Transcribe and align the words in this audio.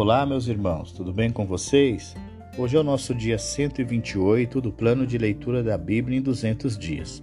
Olá, 0.00 0.24
meus 0.24 0.46
irmãos, 0.46 0.92
tudo 0.92 1.12
bem 1.12 1.28
com 1.28 1.44
vocês? 1.44 2.14
Hoje 2.56 2.76
é 2.76 2.78
o 2.78 2.84
nosso 2.84 3.12
dia 3.12 3.36
128 3.36 4.60
do 4.60 4.70
plano 4.70 5.04
de 5.04 5.18
leitura 5.18 5.60
da 5.60 5.76
Bíblia 5.76 6.16
em 6.16 6.22
200 6.22 6.78
dias. 6.78 7.20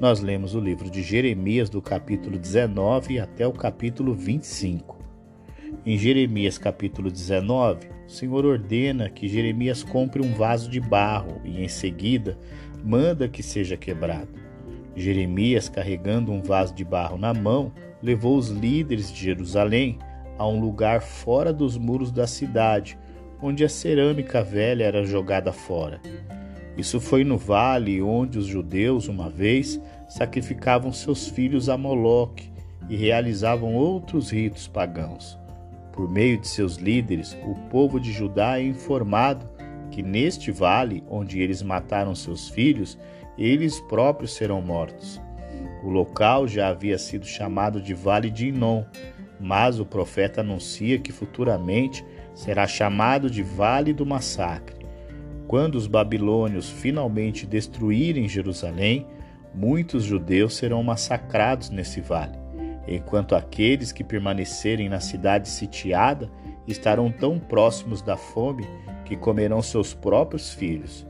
Nós 0.00 0.18
lemos 0.18 0.52
o 0.52 0.58
livro 0.58 0.90
de 0.90 1.00
Jeremias, 1.00 1.70
do 1.70 1.80
capítulo 1.80 2.36
19 2.36 3.20
até 3.20 3.46
o 3.46 3.52
capítulo 3.52 4.14
25. 4.14 4.98
Em 5.86 5.96
Jeremias, 5.96 6.58
capítulo 6.58 7.08
19, 7.08 7.86
o 8.08 8.10
Senhor 8.10 8.44
ordena 8.44 9.08
que 9.08 9.28
Jeremias 9.28 9.84
compre 9.84 10.20
um 10.20 10.34
vaso 10.34 10.68
de 10.68 10.80
barro 10.80 11.40
e, 11.44 11.62
em 11.62 11.68
seguida, 11.68 12.36
manda 12.84 13.28
que 13.28 13.44
seja 13.44 13.76
quebrado. 13.76 14.34
Jeremias, 14.96 15.68
carregando 15.68 16.32
um 16.32 16.42
vaso 16.42 16.74
de 16.74 16.84
barro 16.84 17.16
na 17.16 17.32
mão, 17.32 17.70
levou 18.02 18.36
os 18.36 18.48
líderes 18.48 19.12
de 19.12 19.22
Jerusalém 19.22 20.00
a 20.38 20.46
um 20.46 20.60
lugar 20.60 21.02
fora 21.02 21.52
dos 21.52 21.76
muros 21.76 22.10
da 22.10 22.26
cidade, 22.26 22.96
onde 23.42 23.64
a 23.64 23.68
cerâmica 23.68 24.42
velha 24.42 24.84
era 24.84 25.04
jogada 25.04 25.52
fora. 25.52 26.00
Isso 26.76 27.00
foi 27.00 27.24
no 27.24 27.36
vale 27.36 28.00
onde 28.00 28.38
os 28.38 28.46
judeus, 28.46 29.08
uma 29.08 29.28
vez, 29.28 29.80
sacrificavam 30.08 30.92
seus 30.92 31.28
filhos 31.28 31.68
a 31.68 31.76
Moloque 31.76 32.50
e 32.88 32.96
realizavam 32.96 33.74
outros 33.74 34.30
ritos 34.30 34.68
pagãos. 34.68 35.38
Por 35.92 36.08
meio 36.08 36.40
de 36.40 36.46
seus 36.46 36.76
líderes, 36.76 37.36
o 37.44 37.54
povo 37.68 37.98
de 37.98 38.12
Judá 38.12 38.60
é 38.60 38.62
informado 38.62 39.48
que 39.90 40.02
neste 40.02 40.52
vale 40.52 41.02
onde 41.10 41.40
eles 41.40 41.60
mataram 41.60 42.14
seus 42.14 42.48
filhos, 42.48 42.96
eles 43.36 43.80
próprios 43.80 44.34
serão 44.34 44.62
mortos. 44.62 45.20
O 45.82 45.90
local 45.90 46.46
já 46.46 46.68
havia 46.68 46.98
sido 46.98 47.26
chamado 47.26 47.80
de 47.80 47.94
Vale 47.94 48.30
de 48.30 48.48
Inom, 48.48 48.84
mas 49.40 49.78
o 49.78 49.86
profeta 49.86 50.40
anuncia 50.40 50.98
que 50.98 51.12
futuramente 51.12 52.04
será 52.34 52.66
chamado 52.66 53.30
de 53.30 53.42
Vale 53.42 53.92
do 53.92 54.06
Massacre. 54.06 54.76
Quando 55.46 55.76
os 55.76 55.86
babilônios 55.86 56.68
finalmente 56.68 57.46
destruírem 57.46 58.28
Jerusalém, 58.28 59.06
muitos 59.54 60.04
judeus 60.04 60.56
serão 60.56 60.82
massacrados 60.82 61.70
nesse 61.70 62.00
vale, 62.00 62.38
enquanto 62.86 63.34
aqueles 63.34 63.90
que 63.90 64.04
permanecerem 64.04 64.88
na 64.88 65.00
cidade 65.00 65.48
sitiada 65.48 66.30
estarão 66.66 67.10
tão 67.10 67.38
próximos 67.38 68.02
da 68.02 68.16
fome 68.16 68.66
que 69.04 69.16
comerão 69.16 69.62
seus 69.62 69.94
próprios 69.94 70.52
filhos. 70.52 71.06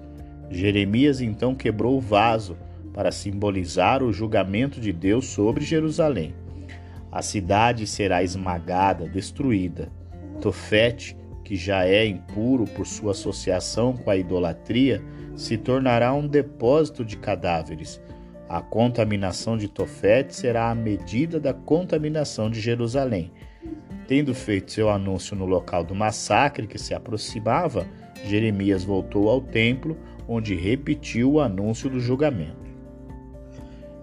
Jeremias 0.50 1.20
então 1.20 1.54
quebrou 1.54 1.96
o 1.96 2.00
vaso 2.00 2.56
para 2.94 3.12
simbolizar 3.12 4.02
o 4.02 4.12
julgamento 4.12 4.80
de 4.80 4.92
Deus 4.92 5.26
sobre 5.26 5.64
Jerusalém. 5.64 6.34
A 7.10 7.22
cidade 7.22 7.86
será 7.86 8.22
esmagada, 8.22 9.08
destruída. 9.08 9.90
Tofete, 10.40 11.16
que 11.42 11.56
já 11.56 11.86
é 11.86 12.04
impuro 12.04 12.64
por 12.64 12.86
sua 12.86 13.12
associação 13.12 13.94
com 13.94 14.10
a 14.10 14.16
idolatria, 14.16 15.02
se 15.34 15.56
tornará 15.56 16.12
um 16.12 16.26
depósito 16.26 17.04
de 17.04 17.16
cadáveres. 17.16 18.00
A 18.48 18.60
contaminação 18.60 19.56
de 19.56 19.68
Tofete 19.68 20.34
será 20.34 20.70
a 20.70 20.74
medida 20.74 21.40
da 21.40 21.54
contaminação 21.54 22.50
de 22.50 22.60
Jerusalém. 22.60 23.32
Tendo 24.06 24.34
feito 24.34 24.72
seu 24.72 24.88
anúncio 24.88 25.36
no 25.36 25.44
local 25.44 25.84
do 25.84 25.94
massacre 25.94 26.66
que 26.66 26.78
se 26.78 26.94
aproximava, 26.94 27.86
Jeremias 28.24 28.84
voltou 28.84 29.28
ao 29.28 29.40
templo, 29.40 29.96
onde 30.26 30.54
repetiu 30.54 31.32
o 31.32 31.40
anúncio 31.40 31.88
do 31.88 32.00
julgamento. 32.00 32.68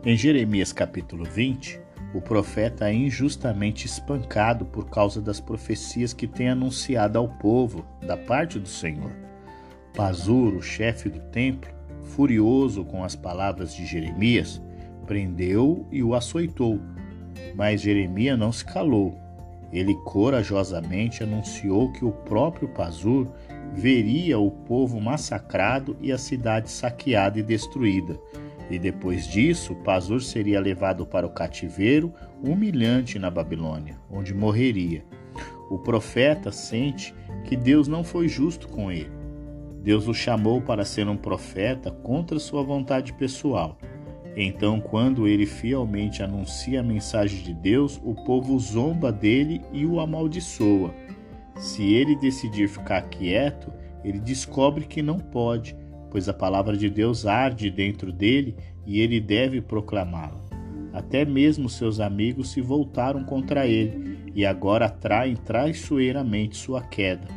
Em 0.03 0.15
Jeremias 0.15 0.71
capítulo 0.71 1.25
20, 1.25 1.84
o 2.15 2.21
profeta 2.21 2.89
é 2.89 2.93
injustamente 2.93 3.85
espancado 3.85 4.63
por 4.63 4.89
causa 4.89 5.21
das 5.21 5.41
profecias 5.41 6.13
que 6.13 6.25
tem 6.25 6.47
anunciado 6.47 7.19
ao 7.19 7.27
povo 7.27 7.85
da 8.01 8.15
parte 8.15 8.57
do 8.57 8.69
Senhor. 8.69 9.11
Pazur, 9.93 10.55
o 10.55 10.61
chefe 10.61 11.09
do 11.09 11.19
templo, 11.19 11.69
furioso 12.03 12.85
com 12.85 13.03
as 13.03 13.17
palavras 13.17 13.75
de 13.75 13.85
Jeremias, 13.85 14.61
prendeu 15.05 15.85
e 15.91 16.01
o 16.01 16.15
açoitou. 16.15 16.79
Mas 17.53 17.81
Jeremias 17.81 18.39
não 18.39 18.51
se 18.53 18.63
calou. 18.63 19.19
Ele 19.73 19.93
corajosamente 20.05 21.21
anunciou 21.21 21.91
que 21.91 22.05
o 22.05 22.13
próprio 22.13 22.69
Pazur 22.69 23.27
veria 23.73 24.39
o 24.39 24.49
povo 24.49 25.01
massacrado 25.01 25.97
e 25.99 26.13
a 26.13 26.17
cidade 26.17 26.71
saqueada 26.71 27.37
e 27.37 27.43
destruída 27.43 28.17
e 28.69 28.79
depois 28.79 29.27
disso, 29.27 29.75
Pazur 29.75 30.21
seria 30.21 30.59
levado 30.59 31.05
para 31.05 31.27
o 31.27 31.31
cativeiro 31.31 32.13
humilhante 32.43 33.19
na 33.19 33.29
Babilônia, 33.29 33.99
onde 34.09 34.33
morreria. 34.33 35.05
O 35.69 35.77
profeta 35.77 36.51
sente 36.51 37.13
que 37.43 37.55
Deus 37.55 37.87
não 37.87 38.03
foi 38.03 38.27
justo 38.27 38.67
com 38.67 38.91
ele. 38.91 39.11
Deus 39.81 40.07
o 40.07 40.13
chamou 40.13 40.61
para 40.61 40.83
ser 40.83 41.07
um 41.07 41.17
profeta 41.17 41.91
contra 41.91 42.39
sua 42.39 42.63
vontade 42.63 43.13
pessoal. 43.13 43.77
Então, 44.35 44.81
quando 44.81 45.27
ele 45.27 45.45
fielmente 45.45 46.21
anuncia 46.21 46.79
a 46.79 46.83
mensagem 46.83 47.41
de 47.41 47.53
Deus, 47.53 48.01
o 48.03 48.13
povo 48.13 48.57
zomba 48.59 49.11
dele 49.11 49.61
e 49.71 49.85
o 49.85 49.99
amaldiçoa. 49.99 50.93
Se 51.55 51.93
ele 51.93 52.15
decidir 52.15 52.67
ficar 52.67 53.03
quieto, 53.03 53.71
ele 54.03 54.19
descobre 54.19 54.85
que 54.85 55.01
não 55.01 55.17
pode 55.17 55.75
pois 56.15 56.29
a 56.29 56.33
palavra 56.33 56.77
de 56.77 56.89
Deus 56.89 57.25
arde 57.25 57.69
dentro 57.69 58.09
dele 58.09 58.55
e 58.87 59.01
ele 59.01 59.19
deve 59.19 59.59
proclamá-la. 59.59 60.39
Até 60.93 61.25
mesmo 61.25 61.67
seus 61.67 61.99
amigos 61.99 62.51
se 62.51 62.61
voltaram 62.61 63.21
contra 63.25 63.67
ele 63.67 64.31
e 64.33 64.45
agora 64.45 64.87
traem 64.87 65.35
traiçoeiramente 65.35 66.55
sua 66.55 66.81
queda. 66.81 67.27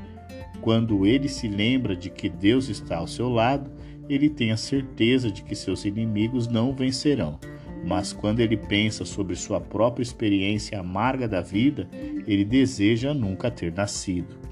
Quando 0.60 1.04
ele 1.04 1.28
se 1.28 1.48
lembra 1.48 1.96
de 1.96 2.08
que 2.08 2.28
Deus 2.28 2.68
está 2.68 2.98
ao 2.98 3.08
seu 3.08 3.28
lado, 3.28 3.68
ele 4.08 4.30
tem 4.30 4.52
a 4.52 4.56
certeza 4.56 5.28
de 5.28 5.42
que 5.42 5.56
seus 5.56 5.84
inimigos 5.84 6.46
não 6.46 6.72
vencerão. 6.72 7.36
Mas 7.84 8.12
quando 8.12 8.38
ele 8.38 8.56
pensa 8.56 9.04
sobre 9.04 9.34
sua 9.34 9.60
própria 9.60 10.04
experiência 10.04 10.78
amarga 10.78 11.26
da 11.26 11.40
vida, 11.40 11.88
ele 12.28 12.44
deseja 12.44 13.12
nunca 13.12 13.50
ter 13.50 13.72
nascido. 13.72 14.47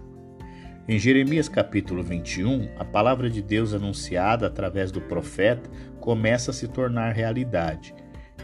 Em 0.89 1.01
Jeremias 1.01 1.49
capítulo 1.49 2.01
21, 2.01 2.69
a 2.79 2.85
palavra 2.85 3.29
de 3.29 3.43
Deus 3.43 3.75
anunciada 3.75 4.47
através 4.47 4.93
do 4.93 5.01
profeta 5.01 5.69
começa 5.99 6.53
a 6.53 6.55
se 6.55 6.69
tornar 6.69 7.13
realidade. 7.13 7.93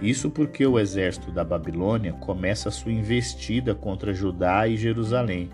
Isso 0.02 0.28
porque 0.28 0.66
o 0.66 0.76
exército 0.76 1.30
da 1.30 1.44
Babilônia 1.44 2.12
começa 2.14 2.68
a 2.68 2.72
sua 2.72 2.90
investida 2.90 3.76
contra 3.76 4.12
Judá 4.12 4.66
e 4.66 4.76
Jerusalém. 4.76 5.50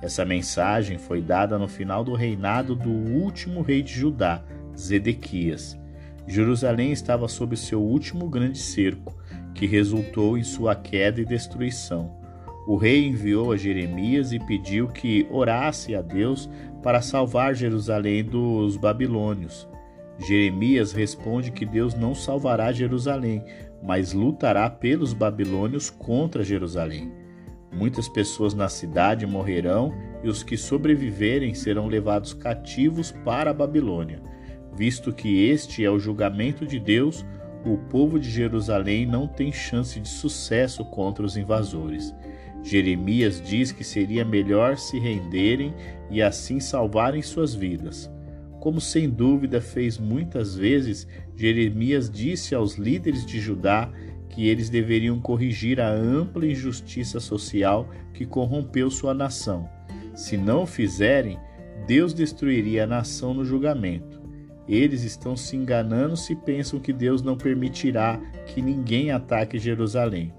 Essa 0.00 0.24
mensagem 0.24 0.96
foi 0.96 1.20
dada 1.20 1.58
no 1.58 1.68
final 1.68 2.02
do 2.02 2.14
reinado 2.14 2.74
do 2.74 2.88
último 2.90 3.60
rei 3.60 3.82
de 3.82 3.92
Judá, 3.92 4.42
Zedequias. 4.74 5.78
Jerusalém 6.26 6.92
estava 6.92 7.28
sob 7.28 7.54
seu 7.58 7.82
último 7.82 8.26
grande 8.30 8.56
cerco, 8.56 9.14
que 9.54 9.66
resultou 9.66 10.38
em 10.38 10.42
sua 10.42 10.74
queda 10.74 11.20
e 11.20 11.26
destruição 11.26 12.21
o 12.66 12.76
rei 12.76 13.06
enviou 13.06 13.52
a 13.52 13.56
Jeremias 13.56 14.32
e 14.32 14.38
pediu 14.38 14.88
que 14.88 15.26
orasse 15.30 15.94
a 15.94 16.02
Deus 16.02 16.48
para 16.82 17.02
salvar 17.02 17.54
Jerusalém 17.54 18.24
dos 18.24 18.76
babilônios. 18.76 19.68
Jeremias 20.18 20.92
responde 20.92 21.50
que 21.50 21.66
Deus 21.66 21.94
não 21.94 22.14
salvará 22.14 22.70
Jerusalém, 22.72 23.44
mas 23.82 24.12
lutará 24.12 24.70
pelos 24.70 25.12
babilônios 25.12 25.90
contra 25.90 26.44
Jerusalém. 26.44 27.12
Muitas 27.72 28.08
pessoas 28.08 28.54
na 28.54 28.68
cidade 28.68 29.26
morrerão 29.26 29.92
e 30.22 30.28
os 30.28 30.42
que 30.42 30.56
sobreviverem 30.56 31.54
serão 31.54 31.88
levados 31.88 32.34
cativos 32.34 33.10
para 33.10 33.50
a 33.50 33.54
Babilônia. 33.54 34.22
Visto 34.74 35.12
que 35.12 35.48
este 35.48 35.84
é 35.84 35.90
o 35.90 35.98
julgamento 35.98 36.66
de 36.66 36.78
Deus, 36.78 37.24
o 37.64 37.78
povo 37.78 38.18
de 38.18 38.30
Jerusalém 38.30 39.06
não 39.06 39.26
tem 39.26 39.52
chance 39.52 39.98
de 39.98 40.08
sucesso 40.08 40.84
contra 40.84 41.24
os 41.24 41.36
invasores. 41.36 42.14
Jeremias 42.62 43.40
diz 43.40 43.72
que 43.72 43.82
seria 43.82 44.24
melhor 44.24 44.76
se 44.76 44.98
renderem 44.98 45.74
e 46.10 46.22
assim 46.22 46.60
salvarem 46.60 47.22
suas 47.22 47.54
vidas. 47.54 48.10
Como 48.60 48.80
sem 48.80 49.10
dúvida 49.10 49.60
fez 49.60 49.98
muitas 49.98 50.54
vezes, 50.54 51.08
Jeremias 51.36 52.08
disse 52.08 52.54
aos 52.54 52.76
líderes 52.76 53.26
de 53.26 53.40
Judá 53.40 53.90
que 54.28 54.48
eles 54.48 54.70
deveriam 54.70 55.20
corrigir 55.20 55.80
a 55.80 55.90
ampla 55.90 56.46
injustiça 56.46 57.18
social 57.18 57.88
que 58.14 58.24
corrompeu 58.24 58.90
sua 58.90 59.12
nação. 59.12 59.68
Se 60.14 60.36
não 60.36 60.62
o 60.62 60.66
fizerem, 60.66 61.38
Deus 61.86 62.14
destruiria 62.14 62.84
a 62.84 62.86
nação 62.86 63.34
no 63.34 63.44
julgamento. 63.44 64.22
Eles 64.68 65.02
estão 65.02 65.36
se 65.36 65.56
enganando 65.56 66.16
se 66.16 66.36
pensam 66.36 66.78
que 66.78 66.92
Deus 66.92 67.20
não 67.20 67.36
permitirá 67.36 68.20
que 68.46 68.62
ninguém 68.62 69.10
ataque 69.10 69.58
Jerusalém. 69.58 70.32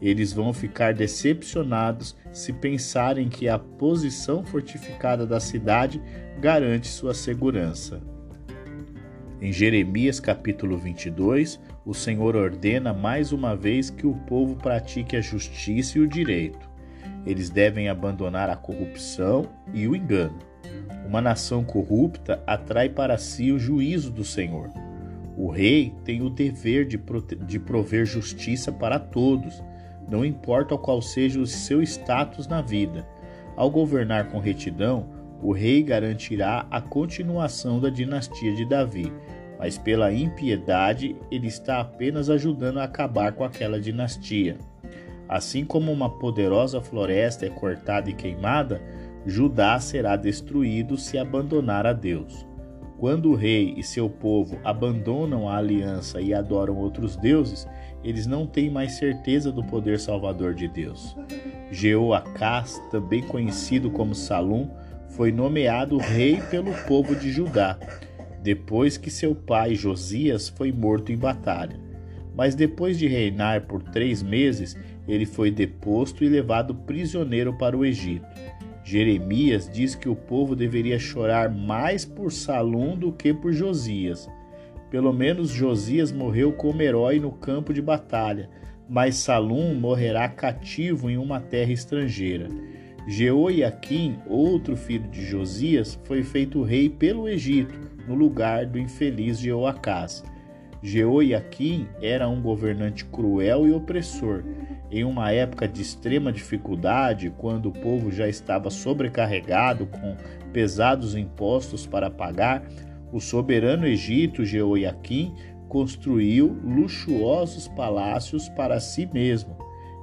Eles 0.00 0.32
vão 0.32 0.52
ficar 0.52 0.94
decepcionados 0.94 2.16
se 2.32 2.52
pensarem 2.52 3.28
que 3.28 3.48
a 3.48 3.58
posição 3.58 4.44
fortificada 4.44 5.26
da 5.26 5.40
cidade 5.40 6.00
garante 6.40 6.86
sua 6.86 7.14
segurança. 7.14 8.00
Em 9.40 9.52
Jeremias 9.52 10.18
capítulo 10.18 10.76
22, 10.76 11.60
o 11.84 11.94
Senhor 11.94 12.34
ordena 12.34 12.92
mais 12.92 13.32
uma 13.32 13.54
vez 13.54 13.88
que 13.88 14.06
o 14.06 14.14
povo 14.14 14.56
pratique 14.56 15.16
a 15.16 15.20
justiça 15.20 15.98
e 15.98 16.00
o 16.00 16.08
direito. 16.08 16.68
Eles 17.24 17.50
devem 17.50 17.88
abandonar 17.88 18.50
a 18.50 18.56
corrupção 18.56 19.48
e 19.72 19.86
o 19.86 19.94
engano. 19.94 20.38
Uma 21.06 21.20
nação 21.20 21.64
corrupta 21.64 22.42
atrai 22.46 22.88
para 22.88 23.16
si 23.16 23.52
o 23.52 23.58
juízo 23.58 24.10
do 24.10 24.24
Senhor. 24.24 24.70
O 25.36 25.48
rei 25.48 25.94
tem 26.04 26.20
o 26.20 26.28
dever 26.28 26.84
de, 26.84 27.00
de 27.46 27.60
prover 27.60 28.04
justiça 28.04 28.72
para 28.72 28.98
todos, 28.98 29.62
não 30.10 30.24
importa 30.24 30.76
qual 30.76 31.02
seja 31.02 31.40
o 31.40 31.46
seu 31.46 31.82
status 31.82 32.46
na 32.46 32.60
vida. 32.60 33.06
Ao 33.56 33.70
governar 33.70 34.28
com 34.30 34.38
retidão, 34.38 35.06
o 35.42 35.52
rei 35.52 35.82
garantirá 35.82 36.66
a 36.70 36.80
continuação 36.80 37.78
da 37.80 37.90
dinastia 37.90 38.54
de 38.54 38.64
Davi, 38.64 39.12
mas 39.58 39.76
pela 39.76 40.12
impiedade 40.12 41.16
ele 41.30 41.48
está 41.48 41.80
apenas 41.80 42.30
ajudando 42.30 42.78
a 42.78 42.84
acabar 42.84 43.32
com 43.32 43.44
aquela 43.44 43.80
dinastia. 43.80 44.56
Assim 45.28 45.64
como 45.64 45.92
uma 45.92 46.08
poderosa 46.08 46.80
floresta 46.80 47.44
é 47.44 47.50
cortada 47.50 48.08
e 48.08 48.14
queimada, 48.14 48.80
Judá 49.26 49.78
será 49.78 50.16
destruído 50.16 50.96
se 50.96 51.18
abandonar 51.18 51.86
a 51.86 51.92
Deus. 51.92 52.46
Quando 52.98 53.30
o 53.30 53.34
rei 53.34 53.74
e 53.76 53.82
seu 53.82 54.08
povo 54.08 54.58
abandonam 54.64 55.48
a 55.48 55.56
aliança 55.56 56.20
e 56.20 56.32
adoram 56.34 56.76
outros 56.76 57.14
deuses, 57.14 57.68
eles 58.02 58.26
não 58.26 58.46
têm 58.46 58.70
mais 58.70 58.92
certeza 58.92 59.50
do 59.50 59.62
poder 59.64 59.98
salvador 59.98 60.54
de 60.54 60.68
Deus. 60.68 61.16
Jeoacás, 61.70 62.80
também 62.90 63.22
conhecido 63.22 63.90
como 63.90 64.14
Salum, 64.14 64.68
foi 65.08 65.32
nomeado 65.32 65.96
rei 65.96 66.40
pelo 66.50 66.72
povo 66.86 67.14
de 67.16 67.30
Judá, 67.30 67.78
depois 68.42 68.96
que 68.96 69.10
seu 69.10 69.34
pai 69.34 69.74
Josias 69.74 70.48
foi 70.48 70.70
morto 70.70 71.10
em 71.12 71.16
batalha. 71.16 71.78
Mas 72.36 72.54
depois 72.54 72.98
de 72.98 73.08
reinar 73.08 73.62
por 73.62 73.82
três 73.82 74.22
meses, 74.22 74.76
ele 75.08 75.26
foi 75.26 75.50
deposto 75.50 76.22
e 76.22 76.28
levado 76.28 76.74
prisioneiro 76.74 77.52
para 77.58 77.76
o 77.76 77.84
Egito. 77.84 78.26
Jeremias 78.84 79.68
diz 79.68 79.94
que 79.94 80.08
o 80.08 80.14
povo 80.14 80.54
deveria 80.54 80.98
chorar 80.98 81.50
mais 81.50 82.04
por 82.04 82.32
Salum 82.32 82.96
do 82.96 83.12
que 83.12 83.34
por 83.34 83.52
Josias. 83.52 84.30
Pelo 84.90 85.12
menos 85.12 85.50
Josias 85.50 86.10
morreu 86.10 86.52
como 86.52 86.80
herói 86.80 87.20
no 87.20 87.32
campo 87.32 87.72
de 87.72 87.82
batalha, 87.82 88.48
mas 88.88 89.16
Salum 89.16 89.74
morrerá 89.74 90.28
cativo 90.28 91.10
em 91.10 91.18
uma 91.18 91.40
terra 91.40 91.72
estrangeira. 91.72 92.48
Jeoiaquim, 93.06 94.18
outro 94.26 94.76
filho 94.76 95.08
de 95.08 95.24
Josias, 95.24 95.98
foi 96.04 96.22
feito 96.22 96.62
rei 96.62 96.88
pelo 96.88 97.28
Egito, 97.28 97.74
no 98.06 98.14
lugar 98.14 98.66
do 98.66 98.78
infeliz 98.78 99.38
Jeoacás. 99.38 100.22
Jeoiaquim 100.82 101.86
era 102.00 102.28
um 102.28 102.40
governante 102.40 103.04
cruel 103.04 103.66
e 103.66 103.72
opressor. 103.72 104.44
Em 104.90 105.04
uma 105.04 105.30
época 105.32 105.68
de 105.68 105.82
extrema 105.82 106.32
dificuldade, 106.32 107.32
quando 107.36 107.66
o 107.66 107.72
povo 107.72 108.10
já 108.10 108.28
estava 108.28 108.70
sobrecarregado 108.70 109.86
com 109.86 110.16
pesados 110.52 111.14
impostos 111.14 111.86
para 111.86 112.10
pagar, 112.10 112.62
o 113.12 113.20
soberano 113.20 113.86
egito 113.86 114.44
Jeoiaquim 114.44 115.34
construiu 115.68 116.56
luxuosos 116.64 117.68
palácios 117.68 118.48
para 118.50 118.80
si 118.80 119.06
mesmo. 119.12 119.56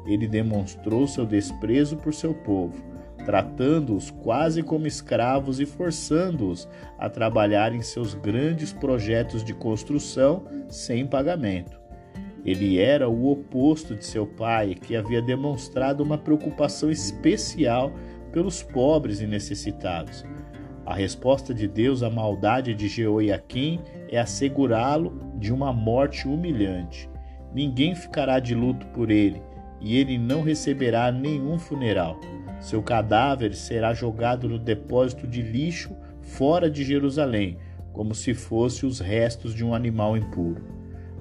Ele 0.05 0.27
demonstrou 0.27 1.07
seu 1.07 1.25
desprezo 1.25 1.97
por 1.97 2.13
seu 2.13 2.33
povo 2.33 2.95
tratando-os 3.25 4.11
quase 4.11 4.61
como 4.61 4.85
escravos 4.85 5.59
e 5.59 5.65
forçando-os 5.65 6.69
a 6.97 7.09
trabalhar 7.09 7.73
em 7.73 7.81
seus 7.81 8.13
grandes 8.13 8.71
projetos 8.71 9.43
de 9.43 9.53
construção 9.53 10.45
sem 10.69 11.05
pagamento. 11.05 11.79
Ele 12.45 12.79
era 12.79 13.09
o 13.09 13.31
oposto 13.31 13.95
de 13.95 14.05
seu 14.05 14.27
pai, 14.27 14.75
que 14.75 14.95
havia 14.95 15.21
demonstrado 15.21 16.03
uma 16.03 16.17
preocupação 16.17 16.91
especial 16.91 17.91
pelos 18.31 18.61
pobres 18.61 19.19
e 19.19 19.25
necessitados. 19.25 20.23
A 20.85 20.93
resposta 20.93 21.53
de 21.53 21.67
Deus 21.67 22.03
à 22.03 22.09
maldade 22.11 22.75
de 22.75 22.87
Jeoiaquim 22.87 23.79
é 24.07 24.19
assegurá-lo 24.19 25.19
de 25.39 25.51
uma 25.51 25.73
morte 25.73 26.27
humilhante. 26.27 27.09
Ninguém 27.53 27.95
ficará 27.95 28.39
de 28.39 28.53
luto 28.53 28.85
por 28.87 29.09
ele, 29.09 29.41
e 29.81 29.97
ele 29.97 30.17
não 30.17 30.43
receberá 30.43 31.11
nenhum 31.11 31.57
funeral. 31.57 32.19
Seu 32.59 32.83
cadáver 32.83 33.55
será 33.55 33.93
jogado 33.93 34.47
no 34.47 34.59
depósito 34.59 35.27
de 35.27 35.41
lixo 35.41 35.95
fora 36.21 36.69
de 36.69 36.83
Jerusalém, 36.83 37.57
como 37.91 38.13
se 38.13 38.33
fosse 38.33 38.85
os 38.85 38.99
restos 38.99 39.55
de 39.55 39.63
um 39.63 39.73
animal 39.73 40.15
impuro. 40.15 40.61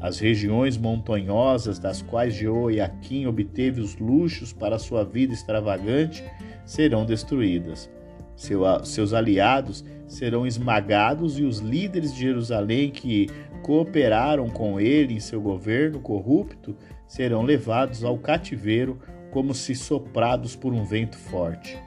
As 0.00 0.18
regiões 0.18 0.76
montanhosas 0.76 1.78
das 1.78 2.02
quais 2.02 2.34
Jeoiaquim 2.34 3.24
obteve 3.24 3.80
os 3.80 3.96
luxos 3.96 4.52
para 4.52 4.78
sua 4.78 5.04
vida 5.04 5.32
extravagante 5.32 6.22
serão 6.66 7.06
destruídas. 7.06 7.90
Seu, 8.36 8.62
seus 8.84 9.12
aliados 9.12 9.84
serão 10.06 10.46
esmagados 10.46 11.38
e 11.38 11.44
os 11.44 11.58
líderes 11.58 12.12
de 12.14 12.20
Jerusalém 12.20 12.90
que 12.90 13.28
cooperaram 13.62 14.48
com 14.50 14.78
ele 14.78 15.14
em 15.14 15.20
seu 15.20 15.40
governo 15.40 16.00
corrupto 16.00 16.76
serão 17.06 17.42
levados 17.42 18.04
ao 18.04 18.18
cativeiro 18.18 18.98
como 19.30 19.54
se 19.54 19.74
soprados 19.74 20.54
por 20.54 20.72
um 20.72 20.84
vento 20.84 21.16
forte. 21.16 21.78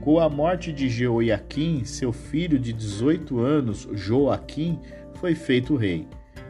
Com 0.00 0.20
a 0.20 0.28
morte 0.28 0.70
de 0.70 0.88
Jeoiaquim, 0.88 1.82
seu 1.84 2.12
filho 2.12 2.58
de 2.58 2.72
18 2.72 3.40
anos, 3.40 3.88
Joaquim, 3.94 4.78
foi 5.14 5.34
feito 5.34 5.76
rei. 5.76 6.06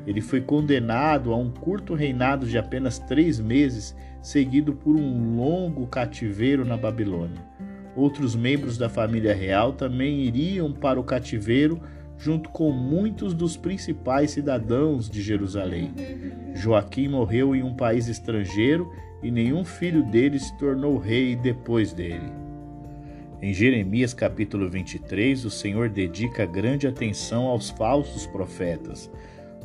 Ele 0.07 0.21
foi 0.21 0.41
condenado 0.41 1.33
a 1.33 1.37
um 1.37 1.51
curto 1.51 1.95
reinado 1.95 2.47
de 2.47 2.59
apenas 2.59 2.99
três 2.99 3.39
meses, 3.39 3.97
seguido 4.21 4.75
por 4.75 4.97
um 4.97 5.37
longo 5.37 5.87
cativeiro 5.87 6.65
na 6.65 6.77
Babilônia. 6.77 7.41
Outros 7.97 8.35
membros 8.35 8.77
da 8.77 8.89
família 8.89 9.35
real 9.35 9.73
também 9.73 10.23
iriam 10.23 10.73
para 10.73 10.99
o 10.99 11.05
cativeiro 11.05 11.81
junto 12.19 12.49
com 12.49 12.71
muitos 12.71 13.35
dos 13.35 13.57
principais 13.57 14.31
cidadãos 14.31 15.11
de 15.11 15.23
Jerusalém. 15.23 15.93
Joaquim 16.55 17.09
morreu 17.09 17.55
em 17.55 17.63
um 17.63 17.75
país 17.75 18.09
estrangeiro 18.09 18.91
e 19.23 19.31
nenhum 19.31 19.65
filho 19.65 20.03
dele 20.05 20.39
se 20.39 20.57
tornou 20.57 20.99
rei 20.99 21.37
depois 21.37 21.93
dele. 21.93 22.33
Em 23.43 23.53
Jeremias 23.53 24.15
capítulo 24.15 24.71
23, 24.71 25.45
o 25.45 25.51
Senhor 25.51 25.89
dedica 25.89 26.47
grande 26.47 26.87
atenção 26.87 27.45
aos 27.45 27.69
falsos 27.71 28.27
profetas. 28.27 29.11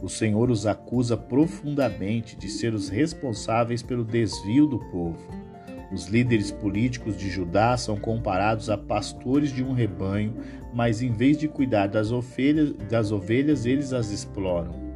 O 0.02 0.10
Senhor 0.10 0.50
os 0.50 0.66
acusa 0.66 1.16
profundamente 1.16 2.36
de 2.36 2.50
ser 2.50 2.74
os 2.74 2.90
responsáveis 2.90 3.82
pelo 3.82 4.04
desvio 4.04 4.66
do 4.66 4.80
povo. 4.80 5.49
Os 5.92 6.08
líderes 6.08 6.52
políticos 6.52 7.18
de 7.18 7.30
Judá 7.30 7.76
são 7.76 7.98
comparados 7.98 8.70
a 8.70 8.78
pastores 8.78 9.52
de 9.52 9.64
um 9.64 9.74
rebanho, 9.74 10.36
mas 10.74 11.02
em 11.02 11.12
vez 11.12 11.38
de 11.38 11.48
cuidar 11.48 11.88
das 11.88 12.12
ovelhas, 12.12 12.74
das 12.90 13.12
ovelhas 13.12 13.66
eles 13.66 13.92
as 13.92 14.12
exploram. 14.12 14.90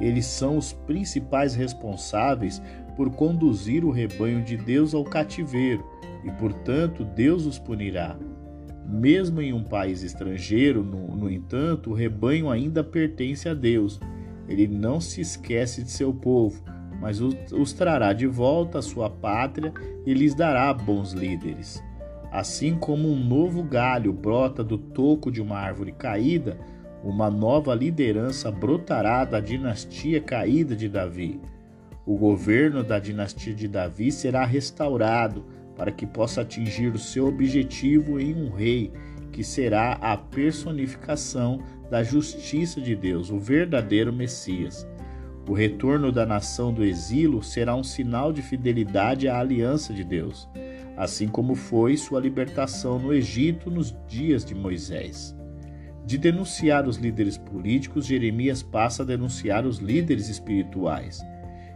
Eles 0.00 0.26
são 0.26 0.58
os 0.58 0.72
principais 0.72 1.54
responsáveis 1.54 2.60
por 2.96 3.10
conduzir 3.10 3.84
o 3.84 3.90
rebanho 3.90 4.42
de 4.42 4.56
Deus 4.56 4.94
ao 4.94 5.04
cativeiro, 5.04 5.84
e 6.24 6.30
portanto 6.32 7.04
Deus 7.04 7.46
os 7.46 7.58
punirá. 7.58 8.18
Mesmo 8.84 9.40
em 9.40 9.52
um 9.52 9.62
país 9.62 10.02
estrangeiro, 10.02 10.82
no, 10.82 11.16
no 11.16 11.30
entanto, 11.30 11.90
o 11.90 11.94
rebanho 11.94 12.50
ainda 12.50 12.82
pertence 12.82 13.48
a 13.48 13.54
Deus. 13.54 14.00
Ele 14.48 14.66
não 14.66 15.00
se 15.00 15.20
esquece 15.20 15.84
de 15.84 15.90
seu 15.90 16.12
povo, 16.12 16.62
mas 17.02 17.20
os, 17.20 17.72
trará 17.72 18.12
de 18.12 18.28
volta 18.28 18.78
à 18.78 18.82
sua 18.82 19.10
pátria 19.10 19.74
e 20.06 20.14
lhes 20.14 20.36
dará 20.36 20.72
bons 20.72 21.12
líderes. 21.12 21.82
Assim 22.30 22.76
como 22.76 23.10
um 23.10 23.16
novo 23.16 23.64
galho 23.64 24.12
brota 24.12 24.62
do 24.62 24.78
toco 24.78 25.30
de 25.30 25.42
uma 25.42 25.58
árvore 25.58 25.90
caída, 25.90 26.56
uma 27.02 27.28
nova 27.28 27.74
liderança 27.74 28.52
brotará 28.52 29.24
da 29.24 29.40
dinastia 29.40 30.20
caída 30.20 30.76
de 30.76 30.88
Davi. 30.88 31.40
O 32.06 32.16
governo 32.16 32.84
da 32.84 33.00
dinastia 33.00 33.52
de 33.52 33.66
Davi 33.66 34.12
será 34.12 34.44
restaurado 34.44 35.44
para 35.76 35.90
que 35.90 36.06
possa 36.06 36.42
atingir 36.42 36.94
o 36.94 36.98
seu 36.98 37.26
objetivo 37.26 38.20
em 38.20 38.32
um 38.32 38.50
rei 38.50 38.92
que 39.32 39.42
será 39.42 39.94
a 39.94 40.16
personificação 40.16 41.60
da 41.90 42.04
justiça 42.04 42.80
de 42.80 42.94
Deus, 42.94 43.30
o 43.30 43.38
verdadeiro 43.38 44.12
Messias. 44.12 44.86
O 45.48 45.54
retorno 45.54 46.12
da 46.12 46.24
nação 46.24 46.72
do 46.72 46.84
exílio 46.84 47.42
será 47.42 47.74
um 47.74 47.82
sinal 47.82 48.32
de 48.32 48.40
fidelidade 48.40 49.28
à 49.28 49.40
aliança 49.40 49.92
de 49.92 50.04
Deus, 50.04 50.48
assim 50.96 51.26
como 51.26 51.56
foi 51.56 51.96
sua 51.96 52.20
libertação 52.20 52.98
no 52.98 53.12
Egito 53.12 53.68
nos 53.68 53.94
dias 54.06 54.44
de 54.44 54.54
Moisés. 54.54 55.36
De 56.04 56.16
denunciar 56.16 56.86
os 56.86 56.96
líderes 56.96 57.36
políticos, 57.36 58.06
Jeremias 58.06 58.62
passa 58.62 59.02
a 59.02 59.06
denunciar 59.06 59.66
os 59.66 59.78
líderes 59.78 60.28
espirituais. 60.28 61.20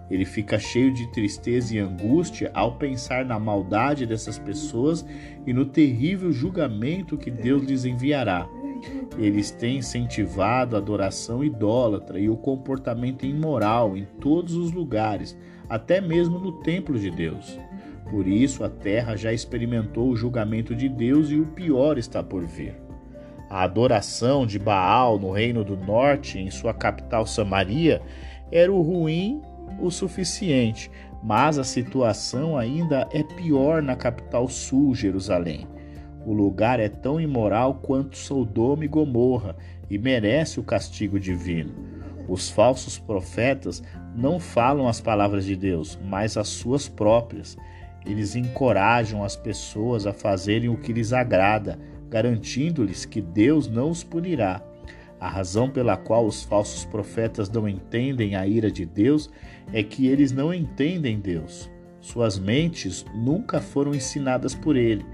Ele 0.09 0.25
fica 0.25 0.59
cheio 0.59 0.93
de 0.93 1.11
tristeza 1.11 1.75
e 1.75 1.79
angústia 1.79 2.51
ao 2.55 2.77
pensar 2.77 3.25
na 3.25 3.39
maldade 3.39 4.07
dessas 4.07 4.39
pessoas 4.39 5.05
e 5.45 5.53
no 5.53 5.67
terrível 5.67 6.31
julgamento 6.31 7.19
que 7.19 7.31
Deus 7.31 7.65
lhes 7.65 7.85
enviará. 7.85 8.49
Eles 9.19 9.51
têm 9.51 9.79
incentivado 9.79 10.77
a 10.77 10.79
adoração 10.79 11.43
idólatra 11.43 12.19
e 12.19 12.29
o 12.29 12.37
comportamento 12.37 13.25
imoral 13.25 13.97
em 13.97 14.05
todos 14.21 14.55
os 14.55 14.73
lugares, 14.73 15.37
até 15.69 16.01
mesmo 16.01 16.39
no 16.39 16.53
templo 16.61 16.99
de 16.99 17.11
Deus. 17.11 17.59
Por 18.11 18.27
isso 18.27 18.63
a 18.63 18.69
terra 18.69 19.17
já 19.17 19.33
experimentou 19.33 20.09
o 20.11 20.17
julgamento 20.17 20.75
de 20.75 20.89
Deus 20.89 21.31
e 21.31 21.37
o 21.37 21.47
pior 21.47 21.99
está 21.99 22.23
por 22.23 22.45
vir. 22.45 22.75
A 23.49 23.63
adoração 23.63 24.47
de 24.47 24.59
Baal 24.59 25.19
no 25.19 25.31
Reino 25.31 25.65
do 25.65 25.77
Norte, 25.77 26.39
em 26.39 26.51
sua 26.51 26.75
capital 26.75 27.27
Samaria, 27.27 28.03
era 28.51 28.73
o 28.73 28.83
ruim 28.83 29.41
o 29.81 29.91
suficiente, 29.91 30.91
mas 31.23 31.59
a 31.59 31.65
situação 31.65 32.57
ainda 32.57 33.09
é 33.13 33.23
pior 33.23 33.83
na 33.83 33.97
capital 33.97 34.49
sul, 34.49 34.95
Jerusalém. 34.95 35.67
O 36.27 36.33
lugar 36.33 36.81
é 36.81 36.89
tão 36.89 37.21
imoral 37.21 37.75
quanto 37.75 38.19
Sodoma 38.19 38.85
e 38.85 38.89
Gomorra 38.89 39.55
e 39.89 39.97
merece 39.97 40.59
o 40.59 40.65
castigo 40.65 41.21
divino. 41.21 41.73
Os 42.29 42.51
falsos 42.51 42.99
profetas 42.99 43.81
não 44.13 44.41
falam 44.41 44.89
as 44.89 45.01
palavras 45.01 45.45
de 45.45 45.55
Deus, 45.55 45.97
mas 46.05 46.37
as 46.37 46.49
suas 46.49 46.89
próprias. 46.89 47.57
Eles 48.05 48.35
encorajam 48.35 49.23
as 49.23 49.37
pessoas 49.37 50.05
a 50.05 50.13
fazerem 50.13 50.69
o 50.69 50.77
que 50.77 50.93
lhes 50.93 51.13
agrada, 51.13 51.79
garantindo-lhes 52.11 53.05
que 53.05 53.21
Deus 53.21 53.69
não 53.69 53.89
os 53.89 54.03
punirá. 54.03 54.61
A 55.21 55.29
razão 55.29 55.71
pela 55.71 55.97
qual 55.97 56.27
os 56.27 56.43
falsos 56.43 56.85
profetas 56.85 57.49
não 57.49 57.69
entendem 57.69 58.35
a 58.35 58.45
ira 58.49 58.69
de 58.69 58.85
Deus 58.85 59.31
é 59.73 59.81
que 59.81 60.09
eles 60.09 60.33
não 60.33 60.53
entendem 60.53 61.21
Deus. 61.21 61.71
Suas 62.01 62.37
mentes 62.37 63.07
nunca 63.15 63.61
foram 63.61 63.95
ensinadas 63.95 64.57
por 64.57 64.75
ele. 64.75 65.05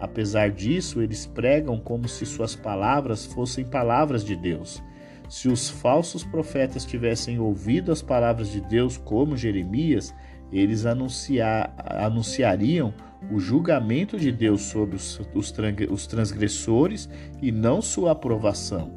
Apesar 0.00 0.50
disso, 0.50 1.02
eles 1.02 1.26
pregam 1.26 1.78
como 1.78 2.08
se 2.08 2.24
suas 2.24 2.56
palavras 2.56 3.26
fossem 3.26 3.64
palavras 3.64 4.24
de 4.24 4.34
Deus. 4.34 4.82
Se 5.28 5.48
os 5.48 5.68
falsos 5.68 6.24
profetas 6.24 6.84
tivessem 6.84 7.38
ouvido 7.38 7.92
as 7.92 8.02
palavras 8.02 8.50
de 8.50 8.60
Deus 8.60 8.96
como 8.96 9.36
Jeremias, 9.36 10.14
eles 10.50 10.86
anunciar, 10.86 11.72
anunciariam 11.76 12.92
o 13.30 13.38
julgamento 13.38 14.18
de 14.18 14.32
Deus 14.32 14.62
sobre 14.62 14.96
os, 14.96 15.20
os, 15.34 15.54
os 15.90 16.06
transgressores 16.06 17.08
e 17.40 17.52
não 17.52 17.82
sua 17.82 18.12
aprovação. 18.12 18.90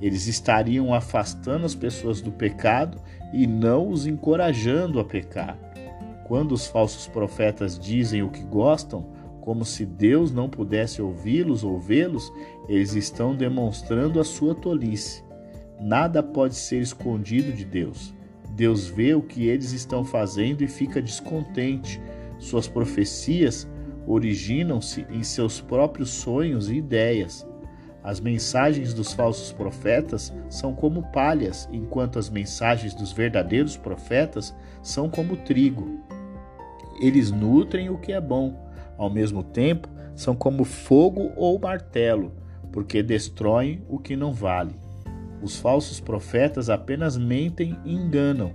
Eles 0.00 0.26
estariam 0.26 0.94
afastando 0.94 1.66
as 1.66 1.74
pessoas 1.74 2.22
do 2.22 2.32
pecado 2.32 2.98
e 3.32 3.46
não 3.46 3.88
os 3.88 4.06
encorajando 4.06 4.98
a 4.98 5.04
pecar. 5.04 5.58
Quando 6.26 6.52
os 6.52 6.66
falsos 6.66 7.06
profetas 7.06 7.78
dizem 7.78 8.22
o 8.22 8.30
que 8.30 8.42
gostam, 8.44 9.10
como 9.40 9.64
se 9.64 9.84
Deus 9.84 10.32
não 10.32 10.48
pudesse 10.48 11.00
ouvi-los 11.00 11.64
ou 11.64 11.78
vê-los, 11.78 12.32
eles 12.68 12.94
estão 12.94 13.34
demonstrando 13.34 14.20
a 14.20 14.24
sua 14.24 14.54
tolice. 14.54 15.24
Nada 15.80 16.22
pode 16.22 16.54
ser 16.54 16.80
escondido 16.80 17.52
de 17.52 17.64
Deus. 17.64 18.14
Deus 18.50 18.86
vê 18.86 19.14
o 19.14 19.22
que 19.22 19.46
eles 19.46 19.72
estão 19.72 20.04
fazendo 20.04 20.62
e 20.62 20.68
fica 20.68 21.00
descontente. 21.00 22.00
Suas 22.38 22.68
profecias 22.68 23.66
originam-se 24.06 25.06
em 25.10 25.22
seus 25.22 25.60
próprios 25.60 26.10
sonhos 26.10 26.68
e 26.68 26.76
ideias. 26.76 27.46
As 28.02 28.18
mensagens 28.18 28.94
dos 28.94 29.12
falsos 29.12 29.52
profetas 29.52 30.32
são 30.48 30.74
como 30.74 31.02
palhas, 31.12 31.68
enquanto 31.70 32.18
as 32.18 32.30
mensagens 32.30 32.94
dos 32.94 33.12
verdadeiros 33.12 33.76
profetas 33.76 34.54
são 34.82 35.08
como 35.08 35.36
trigo. 35.36 36.00
Eles 37.00 37.30
nutrem 37.30 37.90
o 37.90 37.98
que 37.98 38.12
é 38.12 38.20
bom, 38.20 38.54
ao 39.00 39.08
mesmo 39.08 39.42
tempo 39.42 39.88
são 40.14 40.36
como 40.36 40.62
fogo 40.62 41.32
ou 41.34 41.58
martelo, 41.58 42.34
porque 42.70 43.02
destroem 43.02 43.82
o 43.88 43.98
que 43.98 44.14
não 44.14 44.30
vale. 44.30 44.74
Os 45.42 45.58
falsos 45.58 45.98
profetas 45.98 46.68
apenas 46.68 47.16
mentem 47.16 47.78
e 47.82 47.94
enganam. 47.94 48.52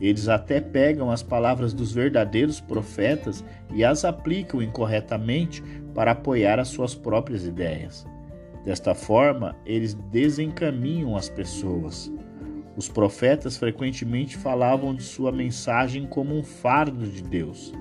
Eles 0.00 0.28
até 0.28 0.60
pegam 0.60 1.10
as 1.10 1.24
palavras 1.24 1.74
dos 1.74 1.90
verdadeiros 1.90 2.60
profetas 2.60 3.44
e 3.74 3.84
as 3.84 4.04
aplicam 4.04 4.62
incorretamente 4.62 5.60
para 5.92 6.12
apoiar 6.12 6.60
as 6.60 6.68
suas 6.68 6.94
próprias 6.94 7.44
ideias. 7.44 8.06
Desta 8.64 8.94
forma, 8.94 9.56
eles 9.66 9.94
desencaminham 9.94 11.16
as 11.16 11.28
pessoas. 11.28 12.10
Os 12.76 12.88
profetas 12.88 13.56
frequentemente 13.56 14.36
falavam 14.36 14.94
de 14.94 15.02
sua 15.02 15.32
mensagem 15.32 16.06
como 16.06 16.36
um 16.36 16.44
fardo 16.44 17.08
de 17.08 17.22
Deus. 17.24 17.72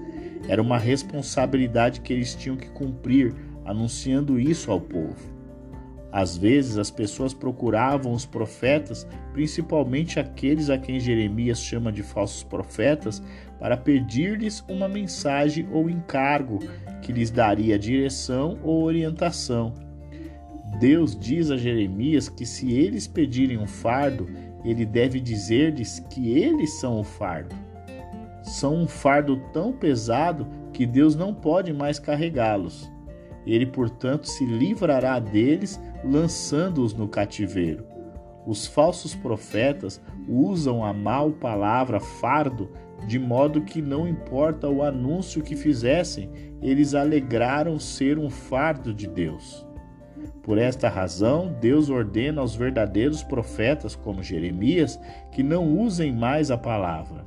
Era 0.50 0.64
uma 0.64 0.80
responsabilidade 0.80 2.02
que 2.02 2.12
eles 2.12 2.34
tinham 2.34 2.58
que 2.58 2.72
cumprir, 2.72 3.36
anunciando 3.64 4.40
isso 4.40 4.72
ao 4.72 4.82
povo. 4.82 5.16
Às 6.12 6.36
vezes, 6.36 6.80
as 6.80 6.90
pessoas 6.90 7.36
procuravam 7.36 8.14
os 8.14 8.26
profetas, 8.26 9.06
principalmente 9.32 10.20
aqueles 10.20 10.72
a 10.72 10.78
quem 10.80 11.00
Jeremias 11.00 11.62
chama 11.62 11.92
de 11.92 12.02
falsos 12.02 12.42
profetas, 12.42 13.22
para 13.60 13.78
pedir-lhes 13.78 14.66
uma 14.68 14.90
mensagem 14.90 15.68
ou 15.72 15.88
encargo 15.88 16.58
que 17.04 17.14
lhes 17.14 17.30
daria 17.30 17.78
direção 17.78 18.58
ou 18.64 18.82
orientação. 18.82 19.72
Deus 20.80 21.16
diz 21.16 21.52
a 21.52 21.58
Jeremias 21.58 22.28
que 22.28 22.44
se 22.44 22.72
eles 22.72 23.08
pedirem 23.08 23.60
um 23.60 23.68
fardo, 23.68 24.28
ele 24.66 24.84
deve 24.84 25.20
dizer-lhes 25.20 26.00
que 26.10 26.32
eles 26.32 26.80
são 26.80 27.00
o 27.00 27.04
fardo. 27.04 27.56
São 28.50 28.74
um 28.74 28.88
fardo 28.88 29.38
tão 29.54 29.72
pesado 29.72 30.48
que 30.74 30.84
Deus 30.84 31.16
não 31.16 31.36
pode 31.36 31.72
mais 31.72 32.00
carregá-los. 32.00 32.92
Ele, 33.46 33.68
portanto, 33.68 34.28
se 34.28 34.44
livrará 34.44 35.20
deles, 35.20 35.80
lançando-os 36.04 36.96
no 36.96 37.08
cativeiro. 37.08 37.86
Os 38.48 38.66
falsos 38.66 39.14
profetas 39.14 40.02
usam 40.28 40.84
a 40.84 40.92
mal 40.92 41.30
palavra 41.32 42.00
fardo, 42.00 42.72
de 43.06 43.20
modo 43.20 43.62
que 43.62 43.84
não 43.84 44.08
importa 44.08 44.68
o 44.68 44.82
anúncio 44.82 45.44
que 45.44 45.56
fizessem, 45.56 46.32
eles 46.60 46.96
alegraram 46.96 47.78
ser 47.78 48.18
um 48.18 48.32
fardo 48.32 48.92
de 48.92 49.08
Deus. 49.08 49.64
Por 50.42 50.58
esta 50.58 50.90
razão, 50.90 51.56
Deus 51.62 51.92
ordena 51.92 52.42
aos 52.42 52.56
verdadeiros 52.56 53.22
profetas, 53.22 53.96
como 53.96 54.24
Jeremias, 54.24 55.00
que 55.32 55.44
não 55.44 55.78
usem 55.78 56.12
mais 56.12 56.50
a 56.50 56.58
palavra. 56.58 57.24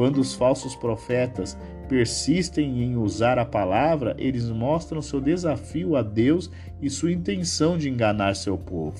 Quando 0.00 0.16
os 0.16 0.34
falsos 0.34 0.74
profetas 0.74 1.58
persistem 1.86 2.82
em 2.82 2.96
usar 2.96 3.38
a 3.38 3.44
palavra, 3.44 4.16
eles 4.16 4.48
mostram 4.48 5.02
seu 5.02 5.20
desafio 5.20 5.94
a 5.94 6.00
Deus 6.00 6.50
e 6.80 6.88
sua 6.88 7.12
intenção 7.12 7.76
de 7.76 7.90
enganar 7.90 8.34
seu 8.34 8.56
povo. 8.56 8.98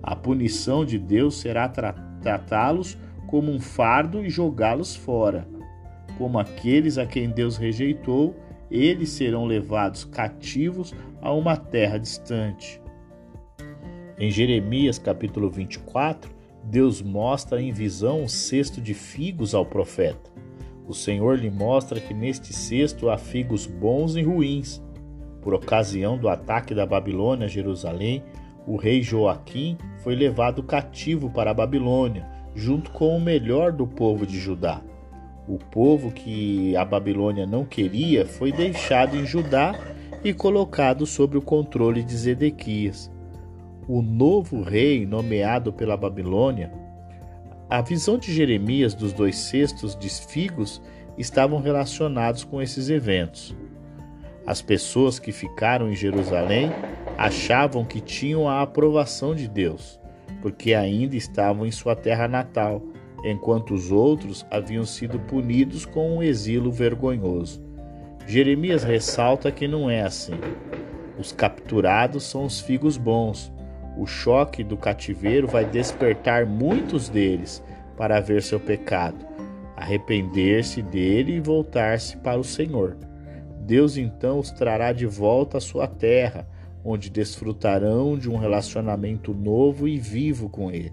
A 0.00 0.14
punição 0.14 0.84
de 0.84 0.96
Deus 0.96 1.40
será 1.40 1.68
tratá-los 1.68 2.96
como 3.26 3.50
um 3.50 3.58
fardo 3.58 4.24
e 4.24 4.30
jogá-los 4.30 4.94
fora. 4.94 5.44
Como 6.16 6.38
aqueles 6.38 6.98
a 6.98 7.04
quem 7.04 7.28
Deus 7.28 7.56
rejeitou, 7.56 8.36
eles 8.70 9.08
serão 9.08 9.44
levados 9.44 10.04
cativos 10.04 10.94
a 11.20 11.32
uma 11.32 11.56
terra 11.56 11.98
distante. 11.98 12.80
Em 14.16 14.30
Jeremias 14.30 15.00
capítulo 15.00 15.50
24, 15.50 16.41
Deus 16.64 17.02
mostra 17.02 17.60
em 17.60 17.72
visão 17.72 18.22
um 18.22 18.28
cesto 18.28 18.80
de 18.80 18.94
figos 18.94 19.54
ao 19.54 19.66
profeta. 19.66 20.30
O 20.86 20.94
Senhor 20.94 21.38
lhe 21.38 21.50
mostra 21.50 22.00
que 22.00 22.14
neste 22.14 22.52
cesto 22.52 23.10
há 23.10 23.18
figos 23.18 23.66
bons 23.66 24.16
e 24.16 24.22
ruins. 24.22 24.82
Por 25.40 25.54
ocasião 25.54 26.16
do 26.16 26.28
ataque 26.28 26.74
da 26.74 26.86
Babilônia 26.86 27.46
a 27.46 27.48
Jerusalém, 27.48 28.22
o 28.66 28.76
rei 28.76 29.02
Joaquim 29.02 29.76
foi 30.02 30.14
levado 30.14 30.62
cativo 30.62 31.30
para 31.30 31.50
a 31.50 31.54
Babilônia, 31.54 32.28
junto 32.54 32.90
com 32.92 33.16
o 33.16 33.20
melhor 33.20 33.72
do 33.72 33.86
povo 33.86 34.26
de 34.26 34.38
Judá. 34.38 34.80
O 35.48 35.58
povo 35.58 36.12
que 36.12 36.76
a 36.76 36.84
Babilônia 36.84 37.46
não 37.46 37.64
queria 37.64 38.24
foi 38.24 38.52
deixado 38.52 39.16
em 39.16 39.26
Judá 39.26 39.74
e 40.22 40.32
colocado 40.32 41.04
sob 41.04 41.36
o 41.36 41.42
controle 41.42 42.02
de 42.02 42.16
Zedequias. 42.16 43.10
O 43.88 44.00
novo 44.00 44.62
rei 44.62 45.04
nomeado 45.04 45.72
pela 45.72 45.96
Babilônia. 45.96 46.72
A 47.68 47.80
visão 47.80 48.16
de 48.16 48.32
Jeremias 48.32 48.94
dos 48.94 49.12
dois 49.12 49.36
cestos 49.36 49.96
de 49.96 50.08
figos 50.08 50.80
estavam 51.18 51.60
relacionados 51.60 52.44
com 52.44 52.62
esses 52.62 52.88
eventos. 52.88 53.56
As 54.46 54.62
pessoas 54.62 55.18
que 55.18 55.32
ficaram 55.32 55.90
em 55.90 55.96
Jerusalém 55.96 56.70
achavam 57.18 57.84
que 57.84 58.00
tinham 58.00 58.48
a 58.48 58.62
aprovação 58.62 59.34
de 59.34 59.48
Deus, 59.48 60.00
porque 60.40 60.74
ainda 60.74 61.16
estavam 61.16 61.66
em 61.66 61.70
sua 61.70 61.94
terra 61.94 62.28
natal 62.28 62.82
enquanto 63.24 63.72
os 63.72 63.92
outros 63.92 64.44
haviam 64.50 64.84
sido 64.84 65.18
punidos 65.18 65.86
com 65.86 66.16
um 66.16 66.22
exílio 66.22 66.72
vergonhoso. 66.72 67.62
Jeremias 68.26 68.82
ressalta 68.82 69.50
que 69.50 69.68
não 69.68 69.88
é 69.88 70.02
assim. 70.02 70.34
Os 71.18 71.30
capturados 71.30 72.24
são 72.24 72.44
os 72.44 72.60
figos 72.60 72.96
bons. 72.96 73.51
O 73.96 74.06
choque 74.06 74.64
do 74.64 74.76
cativeiro 74.76 75.46
vai 75.46 75.64
despertar 75.64 76.46
muitos 76.46 77.08
deles 77.08 77.62
para 77.96 78.20
ver 78.20 78.42
seu 78.42 78.58
pecado, 78.58 79.26
arrepender-se 79.76 80.80
dele 80.80 81.34
e 81.34 81.40
voltar-se 81.40 82.16
para 82.16 82.40
o 82.40 82.44
Senhor. 82.44 82.96
Deus 83.60 83.96
então 83.96 84.38
os 84.38 84.50
trará 84.50 84.92
de 84.92 85.06
volta 85.06 85.58
à 85.58 85.60
sua 85.60 85.86
terra, 85.86 86.48
onde 86.84 87.10
desfrutarão 87.10 88.18
de 88.18 88.28
um 88.28 88.36
relacionamento 88.36 89.32
novo 89.32 89.86
e 89.86 89.98
vivo 89.98 90.48
com 90.48 90.70
Ele. 90.70 90.92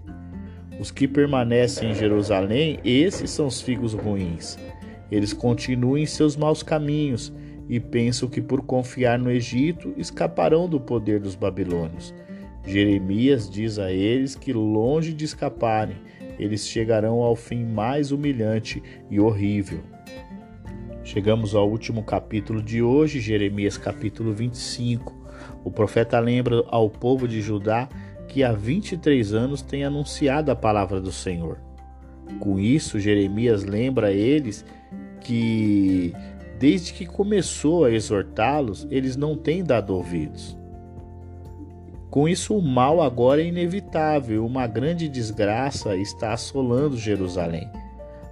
Os 0.78 0.90
que 0.90 1.08
permanecem 1.08 1.90
em 1.90 1.94
Jerusalém, 1.94 2.78
esses 2.84 3.30
são 3.30 3.46
os 3.46 3.60
figos 3.60 3.92
ruins. 3.92 4.58
Eles 5.10 5.32
continuam 5.32 5.98
em 5.98 6.06
seus 6.06 6.36
maus 6.36 6.62
caminhos 6.62 7.32
e 7.68 7.80
pensam 7.80 8.28
que 8.28 8.40
por 8.40 8.62
confiar 8.62 9.18
no 9.18 9.30
Egito 9.30 9.92
escaparão 9.96 10.68
do 10.68 10.80
poder 10.80 11.20
dos 11.20 11.34
babilônios. 11.34 12.14
Jeremias 12.64 13.48
diz 13.48 13.78
a 13.78 13.90
eles 13.90 14.34
que, 14.34 14.52
longe 14.52 15.12
de 15.12 15.24
escaparem, 15.24 15.96
eles 16.38 16.66
chegarão 16.66 17.22
ao 17.22 17.34
fim 17.34 17.64
mais 17.64 18.12
humilhante 18.12 18.82
e 19.10 19.18
horrível. 19.18 19.80
Chegamos 21.02 21.54
ao 21.54 21.68
último 21.68 22.02
capítulo 22.02 22.62
de 22.62 22.82
hoje, 22.82 23.20
Jeremias 23.20 23.76
capítulo 23.76 24.32
25. 24.32 25.18
O 25.64 25.70
profeta 25.70 26.18
lembra 26.20 26.62
ao 26.68 26.88
povo 26.88 27.26
de 27.26 27.40
Judá 27.40 27.88
que 28.28 28.44
há 28.44 28.52
23 28.52 29.34
anos 29.34 29.62
tem 29.62 29.84
anunciado 29.84 30.52
a 30.52 30.56
palavra 30.56 31.00
do 31.00 31.10
Senhor. 31.10 31.58
Com 32.38 32.60
isso, 32.60 33.00
Jeremias 33.00 33.64
lembra 33.64 34.08
a 34.08 34.12
eles 34.12 34.64
que, 35.20 36.14
desde 36.58 36.92
que 36.92 37.06
começou 37.06 37.84
a 37.84 37.90
exortá-los, 37.90 38.86
eles 38.90 39.16
não 39.16 39.36
têm 39.36 39.64
dado 39.64 39.94
ouvidos. 39.94 40.59
Com 42.10 42.28
isso, 42.28 42.56
o 42.56 42.60
mal 42.62 43.00
agora 43.00 43.40
é 43.40 43.46
inevitável, 43.46 44.44
uma 44.44 44.66
grande 44.66 45.08
desgraça 45.08 45.94
está 45.96 46.32
assolando 46.32 46.96
Jerusalém. 46.96 47.70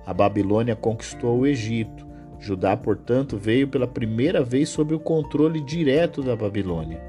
A 0.04 0.12
Babilônia 0.12 0.74
conquistou 0.74 1.38
o 1.38 1.46
Egito. 1.46 2.04
Judá, 2.40 2.76
portanto, 2.76 3.36
veio 3.36 3.68
pela 3.68 3.86
primeira 3.86 4.42
vez 4.42 4.68
sob 4.68 4.94
o 4.94 4.98
controle 4.98 5.60
direto 5.60 6.22
da 6.22 6.34
Babilônia. 6.34 7.00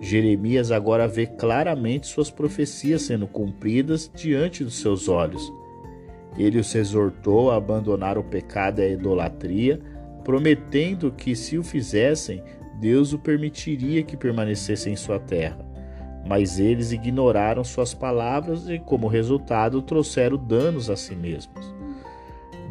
Jeremias 0.00 0.70
agora 0.70 1.06
vê 1.06 1.26
claramente 1.26 2.06
suas 2.06 2.30
profecias 2.30 3.02
sendo 3.02 3.26
cumpridas 3.26 4.10
diante 4.14 4.64
dos 4.64 4.80
seus 4.80 5.08
olhos. 5.08 5.52
Ele 6.38 6.58
os 6.58 6.74
exortou 6.74 7.50
a 7.50 7.56
abandonar 7.56 8.16
o 8.16 8.24
pecado 8.24 8.80
e 8.80 8.84
a 8.84 8.88
idolatria, 8.88 9.80
prometendo 10.24 11.10
que, 11.10 11.34
se 11.34 11.58
o 11.58 11.64
fizessem, 11.64 12.42
Deus 12.78 13.12
o 13.12 13.18
permitiria 13.18 14.02
que 14.02 14.16
permanecessem 14.16 14.92
em 14.92 14.96
sua 14.96 15.18
terra. 15.18 15.65
Mas 16.26 16.58
eles 16.58 16.92
ignoraram 16.92 17.62
suas 17.62 17.94
palavras 17.94 18.68
e, 18.68 18.78
como 18.78 19.06
resultado, 19.06 19.80
trouxeram 19.80 20.36
danos 20.36 20.90
a 20.90 20.96
si 20.96 21.14
mesmos. 21.14 21.74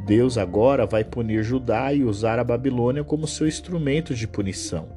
Deus 0.05 0.37
agora 0.37 0.85
vai 0.85 1.03
punir 1.03 1.41
Judá 1.43 1.93
e 1.93 2.03
usar 2.03 2.37
a 2.37 2.43
Babilônia 2.43 3.03
como 3.03 3.25
seu 3.25 3.47
instrumento 3.47 4.13
de 4.13 4.27
punição. 4.27 4.87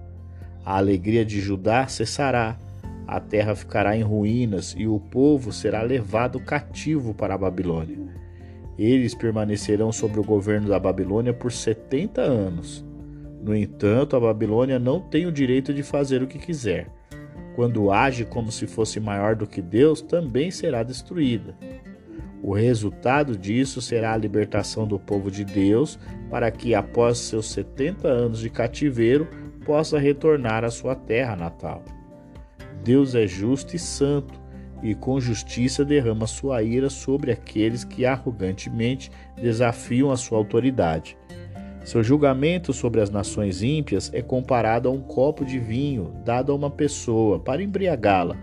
A 0.65 0.77
alegria 0.77 1.25
de 1.25 1.41
Judá 1.41 1.87
cessará, 1.87 2.59
a 3.07 3.19
terra 3.19 3.55
ficará 3.55 3.97
em 3.97 4.03
ruínas 4.03 4.75
e 4.77 4.87
o 4.87 5.01
povo 5.01 5.51
será 5.51 5.81
levado 5.81 6.39
cativo 6.39 7.15
para 7.15 7.35
a 7.35 7.39
Babilônia. 7.39 7.97
Eles 8.79 9.15
permanecerão 9.15 9.91
sob 9.91 10.21
o 10.21 10.25
governo 10.25 10.69
da 10.69 10.79
Babilônia 10.79 11.33
por 11.33 11.51
70 11.51 12.21
anos. 12.21 12.85
No 13.43 13.57
entanto, 13.57 14.15
a 14.15 14.21
Babilônia 14.21 14.79
não 14.79 15.01
tem 15.01 15.25
o 15.25 15.33
direito 15.33 15.73
de 15.73 15.83
fazer 15.83 16.23
o 16.23 16.27
que 16.27 16.39
quiser. 16.39 16.98
Quando 17.59 17.91
age 17.91 18.25
como 18.25 18.53
se 18.53 18.69
fosse 18.69 19.01
maior 19.01 19.35
do 19.35 19.45
que 19.45 19.61
Deus, 19.61 20.01
também 20.01 20.49
será 20.49 20.85
destruída. 20.85 21.57
O 22.41 22.55
resultado 22.55 23.37
disso 23.37 23.83
será 23.83 24.13
a 24.13 24.17
libertação 24.17 24.87
do 24.87 24.97
povo 24.97 25.29
de 25.29 25.45
Deus, 25.45 25.99
para 26.31 26.53
que, 26.53 26.73
após 26.73 27.19
seus 27.19 27.51
70 27.51 28.07
anos 28.07 28.39
de 28.39 28.49
cativeiro, 28.49 29.27
possa 29.65 29.99
retornar 29.99 30.63
à 30.63 30.71
sua 30.71 30.95
terra 30.95 31.35
natal. 31.35 31.83
Deus 32.85 33.17
é 33.17 33.27
justo 33.27 33.75
e 33.75 33.79
santo, 33.81 34.41
e 34.81 34.95
com 34.95 35.19
justiça 35.19 35.85
derrama 35.85 36.29
sua 36.29 36.63
ira 36.63 36.89
sobre 36.89 37.33
aqueles 37.33 37.83
que 37.83 38.07
arrogantemente 38.07 39.11
desafiam 39.35 40.13
a 40.13 40.17
sua 40.17 40.39
autoridade. 40.39 41.19
Seu 41.89 42.03
julgamento 42.05 42.71
sobre 42.75 43.01
as 43.01 43.09
nações 43.09 43.63
ímpias 43.63 44.11
é 44.13 44.21
comparado 44.21 44.91
a 44.91 44.93
um 44.93 45.01
copo 45.01 45.43
de 45.43 45.59
vinho 45.59 46.13
dado 46.23 46.53
a 46.53 46.55
uma 46.55 46.69
pessoa 46.69 47.41
para 47.41 47.63
embriagá-la, 47.63 48.37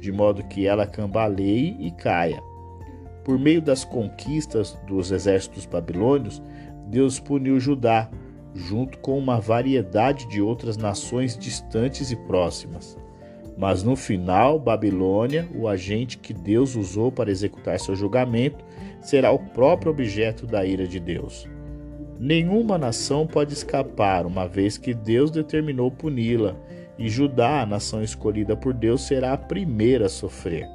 de 0.00 0.10
modo 0.10 0.42
que 0.42 0.66
ela 0.66 0.84
cambaleie 0.84 1.76
e 1.78 1.92
caia. 1.92 2.42
Por 3.24 3.38
meio 3.38 3.62
das 3.62 3.84
conquistas 3.84 4.76
dos 4.84 5.12
exércitos 5.12 5.64
babilônios, 5.64 6.42
Deus 6.88 7.20
puniu 7.20 7.60
Judá, 7.60 8.10
junto 8.52 8.98
com 8.98 9.16
uma 9.16 9.38
variedade 9.38 10.26
de 10.26 10.42
outras 10.42 10.76
nações 10.76 11.38
distantes 11.38 12.10
e 12.10 12.16
próximas. 12.16 12.98
Mas 13.56 13.84
no 13.84 13.94
final, 13.94 14.58
Babilônia, 14.58 15.48
o 15.54 15.68
agente 15.68 16.18
que 16.18 16.34
Deus 16.34 16.74
usou 16.74 17.12
para 17.12 17.30
executar 17.30 17.78
seu 17.78 17.94
julgamento, 17.94 18.64
será 19.00 19.30
o 19.30 19.38
próprio 19.38 19.92
objeto 19.92 20.48
da 20.48 20.66
ira 20.66 20.84
de 20.84 20.98
Deus. 20.98 21.48
Nenhuma 22.20 22.76
nação 22.76 23.28
pode 23.28 23.52
escapar, 23.52 24.26
uma 24.26 24.48
vez 24.48 24.76
que 24.76 24.92
Deus 24.92 25.30
determinou 25.30 25.88
puni-la, 25.88 26.56
e 26.98 27.08
Judá, 27.08 27.62
a 27.62 27.66
nação 27.66 28.02
escolhida 28.02 28.56
por 28.56 28.74
Deus, 28.74 29.02
será 29.02 29.32
a 29.32 29.38
primeira 29.38 30.06
a 30.06 30.08
sofrer. 30.08 30.66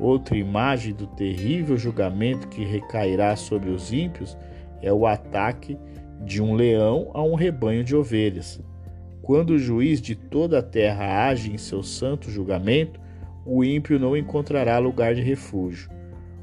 Outra 0.00 0.36
imagem 0.36 0.92
do 0.92 1.06
terrível 1.06 1.76
julgamento 1.76 2.48
que 2.48 2.64
recairá 2.64 3.36
sobre 3.36 3.70
os 3.70 3.92
ímpios 3.92 4.36
é 4.82 4.92
o 4.92 5.06
ataque 5.06 5.78
de 6.24 6.42
um 6.42 6.54
leão 6.54 7.10
a 7.14 7.22
um 7.22 7.36
rebanho 7.36 7.84
de 7.84 7.94
ovelhas. 7.94 8.60
Quando 9.22 9.50
o 9.50 9.58
juiz 9.58 10.00
de 10.00 10.16
toda 10.16 10.58
a 10.58 10.62
terra 10.62 11.28
age 11.28 11.52
em 11.52 11.58
seu 11.58 11.82
santo 11.82 12.28
julgamento, 12.28 12.98
o 13.46 13.62
ímpio 13.62 14.00
não 14.00 14.16
encontrará 14.16 14.78
lugar 14.78 15.14
de 15.14 15.22
refúgio. 15.22 15.99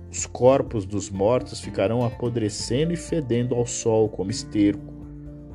Os 0.10 0.26
corpos 0.26 0.86
dos 0.86 1.10
mortos 1.10 1.60
ficarão 1.60 2.04
apodrecendo 2.04 2.94
e 2.94 2.98
fedendo 2.98 3.56
ao 3.56 3.66
sol 3.66 4.08
como 4.08 4.32
esterco. 4.32 4.94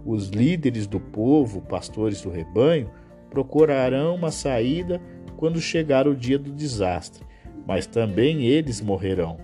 Os 0.04 0.28
líderes 0.28 0.86
do 0.86 1.00
povo, 1.00 1.62
pastores 1.62 2.20
do 2.20 2.30
rebanho, 2.30 2.90
procurarão 3.30 4.14
uma 4.14 4.30
saída 4.30 5.00
quando 5.36 5.60
chegar 5.60 6.06
o 6.06 6.14
dia 6.14 6.38
do 6.38 6.52
desastre, 6.52 7.24
mas 7.66 7.86
também 7.86 8.42
eles 8.44 8.80
morrerão. 8.80 9.38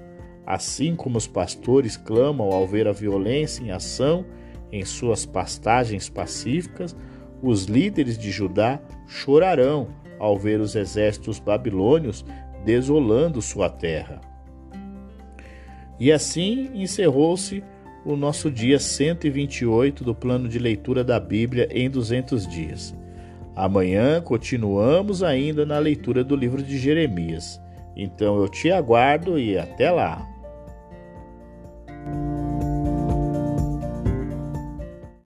Assim 0.45 0.95
como 0.95 1.17
os 1.17 1.27
pastores 1.27 1.97
clamam 1.97 2.51
ao 2.51 2.67
ver 2.67 2.87
a 2.87 2.93
violência 2.93 3.63
em 3.63 3.71
ação 3.71 4.25
em 4.71 4.85
suas 4.85 5.25
pastagens 5.25 6.09
pacíficas, 6.09 6.95
os 7.43 7.65
líderes 7.65 8.19
de 8.19 8.31
Judá 8.31 8.81
chorarão 9.07 9.89
ao 10.19 10.37
ver 10.37 10.61
os 10.61 10.75
exércitos 10.75 11.39
babilônios 11.39 12.25
desolando 12.65 13.41
sua 13.41 13.71
terra. 13.71 14.21
E 15.99 16.13
assim 16.13 16.71
encerrou-se 16.75 17.63
o 18.05 18.17
nosso 18.17 18.51
dia 18.51 18.79
128 18.79 20.05
do 20.05 20.15
plano 20.15 20.49
de 20.49 20.59
leitura 20.59 21.03
da 21.03 21.19
Bíblia 21.19 21.69
em 21.71 21.91
200 21.91 22.47
dias. 22.47 22.95
Amanhã 23.55 24.21
continuamos 24.21 25.23
ainda 25.23 25.67
na 25.67 25.79
leitura 25.79 26.23
do 26.23 26.37
livro 26.37 26.63
de 26.63 26.79
Jeremias. 26.79 27.61
Então 27.97 28.41
eu 28.41 28.49
te 28.49 28.71
aguardo 28.71 29.39
e 29.39 29.59
até 29.59 29.91
lá! 29.91 30.25